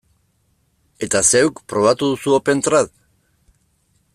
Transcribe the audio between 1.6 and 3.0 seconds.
probatu duzu OpenTrad?